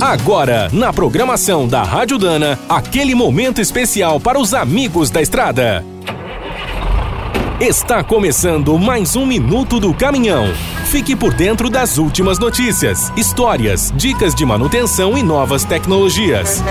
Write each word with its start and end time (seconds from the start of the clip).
Agora, 0.00 0.68
na 0.72 0.92
programação 0.92 1.68
da 1.68 1.82
Rádio 1.82 2.18
Dana, 2.18 2.58
aquele 2.68 3.14
momento 3.14 3.60
especial 3.60 4.18
para 4.18 4.38
os 4.38 4.52
amigos 4.52 5.08
da 5.08 5.22
estrada. 5.22 5.84
Está 7.60 8.02
começando 8.02 8.76
mais 8.78 9.14
um 9.14 9.24
Minuto 9.24 9.78
do 9.78 9.94
Caminhão. 9.94 10.52
Fique 10.86 11.14
por 11.14 11.32
dentro 11.32 11.70
das 11.70 11.96
últimas 11.96 12.38
notícias, 12.38 13.12
histórias, 13.16 13.92
dicas 13.96 14.34
de 14.34 14.44
manutenção 14.44 15.16
e 15.16 15.22
novas 15.22 15.64
tecnologias. 15.64 16.62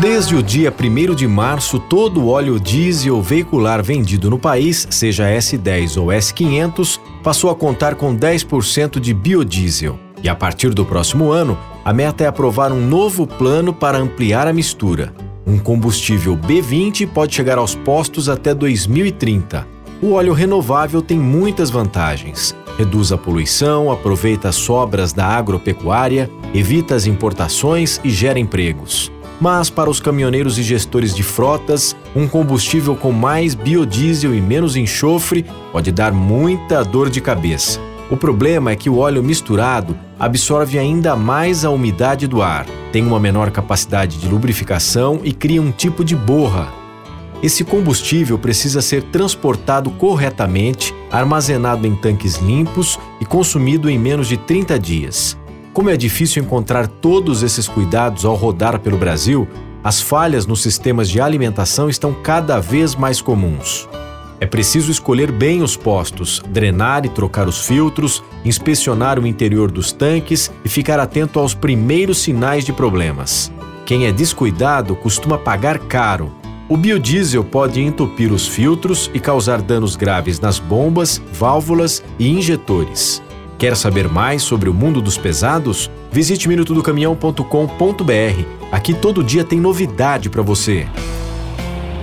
Desde 0.00 0.34
o 0.34 0.42
dia 0.42 0.72
1 0.72 1.14
de 1.14 1.28
março, 1.28 1.78
todo 1.78 2.28
óleo 2.28 2.58
diesel 2.58 3.20
veicular 3.20 3.82
vendido 3.82 4.30
no 4.30 4.38
país, 4.38 4.88
seja 4.90 5.28
S10 5.28 6.00
ou 6.00 6.06
S500, 6.08 6.98
passou 7.22 7.50
a 7.50 7.54
contar 7.54 7.96
com 7.96 8.16
10% 8.16 8.98
de 8.98 9.12
biodiesel. 9.12 10.09
E 10.22 10.28
a 10.28 10.34
partir 10.34 10.74
do 10.74 10.84
próximo 10.84 11.30
ano, 11.30 11.58
a 11.84 11.92
meta 11.92 12.24
é 12.24 12.26
aprovar 12.26 12.72
um 12.72 12.86
novo 12.86 13.26
plano 13.26 13.72
para 13.72 13.98
ampliar 13.98 14.46
a 14.46 14.52
mistura. 14.52 15.12
Um 15.46 15.58
combustível 15.58 16.36
B20 16.36 17.08
pode 17.08 17.34
chegar 17.34 17.58
aos 17.58 17.74
postos 17.74 18.28
até 18.28 18.54
2030. 18.54 19.66
O 20.02 20.12
óleo 20.12 20.32
renovável 20.32 21.02
tem 21.02 21.18
muitas 21.18 21.70
vantagens. 21.70 22.54
Reduz 22.78 23.12
a 23.12 23.18
poluição, 23.18 23.90
aproveita 23.90 24.48
as 24.48 24.56
sobras 24.56 25.12
da 25.12 25.26
agropecuária, 25.26 26.30
evita 26.54 26.94
as 26.94 27.06
importações 27.06 28.00
e 28.04 28.10
gera 28.10 28.38
empregos. 28.38 29.10
Mas 29.40 29.70
para 29.70 29.90
os 29.90 30.00
caminhoneiros 30.00 30.58
e 30.58 30.62
gestores 30.62 31.14
de 31.14 31.22
frotas, 31.22 31.96
um 32.14 32.28
combustível 32.28 32.94
com 32.94 33.10
mais 33.10 33.54
biodiesel 33.54 34.34
e 34.34 34.40
menos 34.40 34.76
enxofre 34.76 35.46
pode 35.72 35.90
dar 35.90 36.12
muita 36.12 36.84
dor 36.84 37.08
de 37.08 37.20
cabeça. 37.22 37.80
O 38.10 38.16
problema 38.16 38.72
é 38.72 38.76
que 38.76 38.90
o 38.90 38.98
óleo 38.98 39.22
misturado 39.22 39.96
absorve 40.18 40.76
ainda 40.76 41.14
mais 41.14 41.64
a 41.64 41.70
umidade 41.70 42.26
do 42.26 42.42
ar, 42.42 42.66
tem 42.90 43.06
uma 43.06 43.20
menor 43.20 43.52
capacidade 43.52 44.18
de 44.18 44.28
lubrificação 44.28 45.20
e 45.22 45.32
cria 45.32 45.62
um 45.62 45.70
tipo 45.70 46.04
de 46.04 46.16
borra. 46.16 46.68
Esse 47.40 47.62
combustível 47.62 48.36
precisa 48.36 48.82
ser 48.82 49.04
transportado 49.04 49.90
corretamente, 49.92 50.92
armazenado 51.10 51.86
em 51.86 51.94
tanques 51.94 52.36
limpos 52.38 52.98
e 53.20 53.24
consumido 53.24 53.88
em 53.88 53.96
menos 53.96 54.26
de 54.26 54.36
30 54.36 54.76
dias. 54.76 55.38
Como 55.72 55.88
é 55.88 55.96
difícil 55.96 56.42
encontrar 56.42 56.88
todos 56.88 57.44
esses 57.44 57.68
cuidados 57.68 58.24
ao 58.24 58.34
rodar 58.34 58.80
pelo 58.80 58.98
Brasil, 58.98 59.46
as 59.84 60.02
falhas 60.02 60.46
nos 60.46 60.60
sistemas 60.60 61.08
de 61.08 61.20
alimentação 61.20 61.88
estão 61.88 62.12
cada 62.12 62.58
vez 62.58 62.96
mais 62.96 63.22
comuns. 63.22 63.88
É 64.40 64.46
preciso 64.46 64.90
escolher 64.90 65.30
bem 65.30 65.62
os 65.62 65.76
postos, 65.76 66.42
drenar 66.48 67.04
e 67.04 67.10
trocar 67.10 67.46
os 67.46 67.66
filtros, 67.66 68.24
inspecionar 68.42 69.18
o 69.18 69.26
interior 69.26 69.70
dos 69.70 69.92
tanques 69.92 70.50
e 70.64 70.68
ficar 70.68 70.98
atento 70.98 71.38
aos 71.38 71.52
primeiros 71.52 72.16
sinais 72.18 72.64
de 72.64 72.72
problemas. 72.72 73.52
Quem 73.84 74.06
é 74.06 74.12
descuidado 74.12 74.96
costuma 74.96 75.36
pagar 75.36 75.78
caro. 75.80 76.32
O 76.70 76.76
biodiesel 76.76 77.44
pode 77.44 77.82
entupir 77.82 78.32
os 78.32 78.46
filtros 78.46 79.10
e 79.12 79.20
causar 79.20 79.60
danos 79.60 79.94
graves 79.94 80.40
nas 80.40 80.58
bombas, 80.58 81.20
válvulas 81.32 82.02
e 82.18 82.30
injetores. 82.30 83.22
Quer 83.58 83.76
saber 83.76 84.08
mais 84.08 84.42
sobre 84.42 84.70
o 84.70 84.74
mundo 84.74 85.02
dos 85.02 85.18
pesados? 85.18 85.90
Visite 86.10 86.48
minutodocaminhão.com.br. 86.48 88.44
Aqui 88.72 88.94
todo 88.94 89.22
dia 89.22 89.44
tem 89.44 89.60
novidade 89.60 90.30
para 90.30 90.40
você. 90.40 90.86